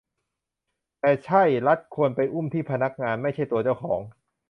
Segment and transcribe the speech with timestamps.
[0.99, 3.99] แต่ใช่ รัฐควรไปอุ้มที่พนักงาน ไม่ใช่ตัวเจ้าของ